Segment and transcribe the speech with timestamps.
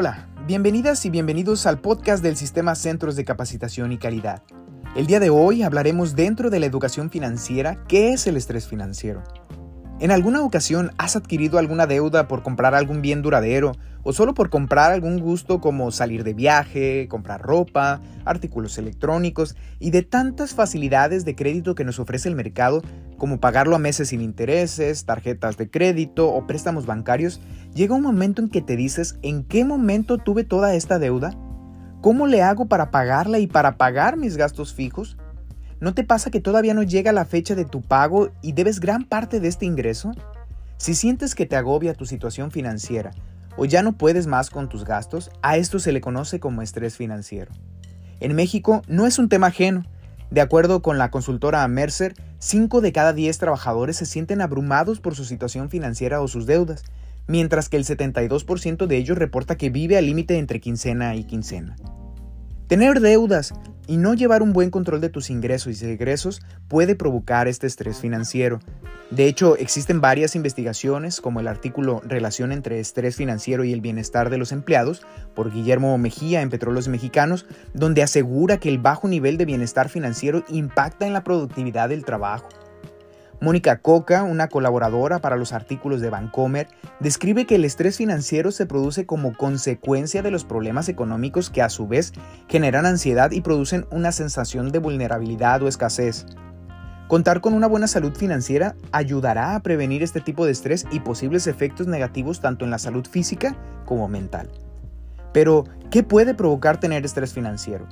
[0.00, 4.44] Hola, bienvenidas y bienvenidos al podcast del Sistema Centros de Capacitación y Calidad.
[4.94, 9.24] El día de hoy hablaremos dentro de la educación financiera qué es el estrés financiero.
[10.00, 13.72] ¿En alguna ocasión has adquirido alguna deuda por comprar algún bien duradero
[14.04, 19.90] o solo por comprar algún gusto como salir de viaje, comprar ropa, artículos electrónicos y
[19.90, 22.80] de tantas facilidades de crédito que nos ofrece el mercado
[23.16, 27.40] como pagarlo a meses sin intereses, tarjetas de crédito o préstamos bancarios?
[27.74, 31.34] Llega un momento en que te dices, ¿en qué momento tuve toda esta deuda?
[32.02, 35.16] ¿Cómo le hago para pagarla y para pagar mis gastos fijos?
[35.80, 39.04] ¿No te pasa que todavía no llega la fecha de tu pago y debes gran
[39.04, 40.10] parte de este ingreso?
[40.76, 43.12] Si sientes que te agobia tu situación financiera
[43.56, 46.96] o ya no puedes más con tus gastos, a esto se le conoce como estrés
[46.96, 47.52] financiero.
[48.18, 49.84] En México no es un tema ajeno.
[50.30, 55.14] De acuerdo con la consultora Mercer, 5 de cada 10 trabajadores se sienten abrumados por
[55.14, 56.82] su situación financiera o sus deudas,
[57.28, 61.76] mientras que el 72% de ellos reporta que vive al límite entre quincena y quincena.
[62.68, 63.54] Tener deudas
[63.86, 67.98] y no llevar un buen control de tus ingresos y egresos puede provocar este estrés
[67.98, 68.60] financiero.
[69.10, 74.28] De hecho, existen varias investigaciones, como el artículo Relación entre estrés financiero y el bienestar
[74.28, 75.00] de los empleados,
[75.34, 80.44] por Guillermo Mejía en Petróleos Mexicanos, donde asegura que el bajo nivel de bienestar financiero
[80.50, 82.50] impacta en la productividad del trabajo.
[83.40, 86.66] Mónica Coca, una colaboradora para los artículos de Vancomer,
[86.98, 91.68] describe que el estrés financiero se produce como consecuencia de los problemas económicos que a
[91.68, 92.12] su vez
[92.48, 96.26] generan ansiedad y producen una sensación de vulnerabilidad o escasez.
[97.06, 101.46] Contar con una buena salud financiera ayudará a prevenir este tipo de estrés y posibles
[101.46, 104.50] efectos negativos tanto en la salud física como mental.
[105.32, 107.86] Pero, ¿qué puede provocar tener estrés financiero?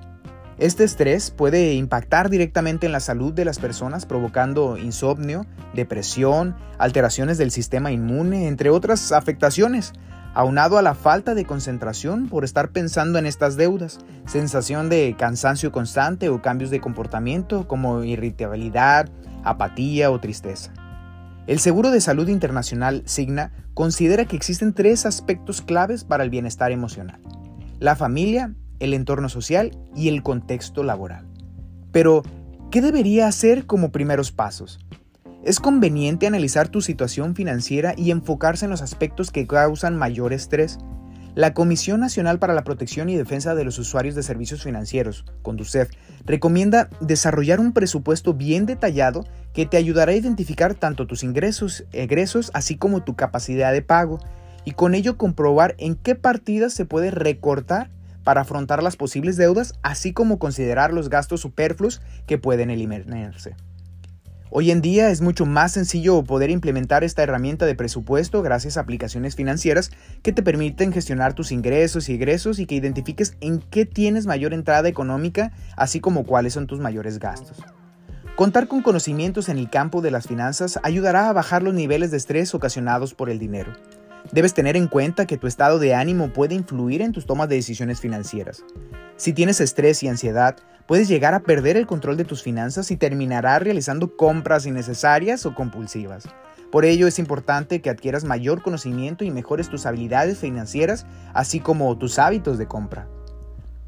[0.58, 7.36] Este estrés puede impactar directamente en la salud de las personas provocando insomnio, depresión, alteraciones
[7.36, 9.92] del sistema inmune, entre otras afectaciones,
[10.32, 15.72] aunado a la falta de concentración por estar pensando en estas deudas, sensación de cansancio
[15.72, 19.10] constante o cambios de comportamiento como irritabilidad,
[19.44, 20.72] apatía o tristeza.
[21.46, 26.72] El Seguro de Salud Internacional Signa considera que existen tres aspectos claves para el bienestar
[26.72, 27.20] emocional.
[27.78, 31.26] La familia, el entorno social y el contexto laboral.
[31.92, 32.22] Pero,
[32.70, 34.78] ¿qué debería hacer como primeros pasos?
[35.46, 40.78] Es conveniente analizar tu situación financiera y enfocarse en los aspectos que causan mayor estrés.
[41.36, 45.90] La Comisión Nacional para la Protección y Defensa de los Usuarios de Servicios Financieros, CONDUCEF,
[46.24, 52.50] recomienda desarrollar un presupuesto bien detallado que te ayudará a identificar tanto tus ingresos, egresos,
[52.52, 54.18] así como tu capacidad de pago,
[54.64, 57.90] y con ello comprobar en qué partidas se puede recortar
[58.26, 63.54] para afrontar las posibles deudas, así como considerar los gastos superfluos que pueden eliminarse.
[64.50, 68.80] Hoy en día es mucho más sencillo poder implementar esta herramienta de presupuesto gracias a
[68.80, 69.92] aplicaciones financieras
[70.24, 74.54] que te permiten gestionar tus ingresos y egresos y que identifiques en qué tienes mayor
[74.54, 77.62] entrada económica, así como cuáles son tus mayores gastos.
[78.34, 82.16] Contar con conocimientos en el campo de las finanzas ayudará a bajar los niveles de
[82.16, 83.72] estrés ocasionados por el dinero.
[84.32, 87.56] Debes tener en cuenta que tu estado de ánimo puede influir en tus tomas de
[87.56, 88.64] decisiones financieras.
[89.16, 90.56] Si tienes estrés y ansiedad,
[90.86, 95.54] puedes llegar a perder el control de tus finanzas y terminarás realizando compras innecesarias o
[95.54, 96.28] compulsivas.
[96.72, 101.96] Por ello es importante que adquieras mayor conocimiento y mejores tus habilidades financieras, así como
[101.96, 103.08] tus hábitos de compra.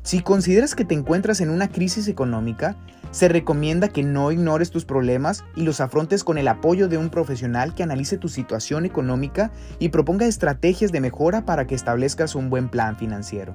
[0.09, 2.77] Si consideras que te encuentras en una crisis económica,
[3.11, 7.11] se recomienda que no ignores tus problemas y los afrontes con el apoyo de un
[7.11, 12.49] profesional que analice tu situación económica y proponga estrategias de mejora para que establezcas un
[12.49, 13.53] buen plan financiero.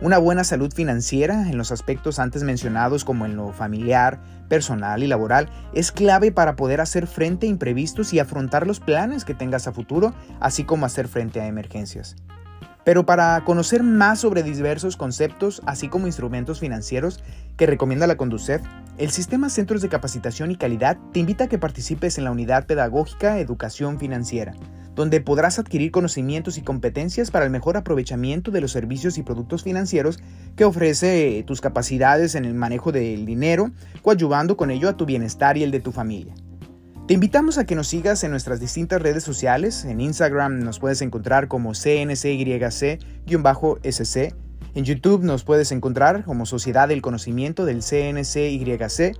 [0.00, 5.08] Una buena salud financiera en los aspectos antes mencionados como en lo familiar, personal y
[5.08, 9.66] laboral es clave para poder hacer frente a imprevistos y afrontar los planes que tengas
[9.66, 12.14] a futuro, así como hacer frente a emergencias.
[12.86, 17.20] Pero para conocer más sobre diversos conceptos, así como instrumentos financieros
[17.56, 18.62] que recomienda la Conducef,
[18.96, 22.64] el Sistema Centros de Capacitación y Calidad te invita a que participes en la unidad
[22.64, 24.54] pedagógica Educación Financiera,
[24.94, 29.64] donde podrás adquirir conocimientos y competencias para el mejor aprovechamiento de los servicios y productos
[29.64, 30.20] financieros
[30.54, 35.56] que ofrece tus capacidades en el manejo del dinero, coadyuvando con ello a tu bienestar
[35.56, 36.34] y el de tu familia.
[37.06, 39.84] Te invitamos a que nos sigas en nuestras distintas redes sociales.
[39.84, 42.98] En Instagram nos puedes encontrar como CNCYC-SC.
[44.74, 49.16] En YouTube nos puedes encontrar como Sociedad del Conocimiento del CNCYC.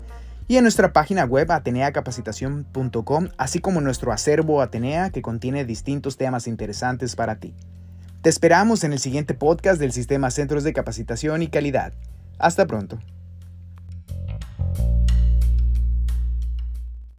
[0.49, 6.49] Y en nuestra página web ateneacapacitación.com, así como nuestro acervo Atenea que contiene distintos temas
[6.49, 7.55] interesantes para ti.
[8.21, 11.93] Te esperamos en el siguiente podcast del Sistema Centros de Capacitación y Calidad.
[12.41, 12.99] Hasta pronto.